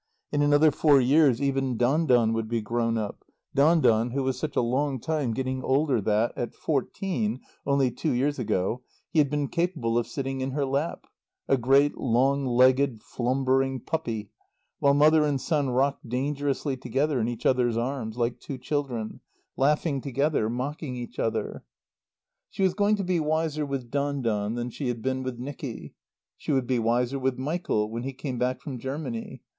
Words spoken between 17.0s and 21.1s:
in each other's arms, like two children, laughing together, mocking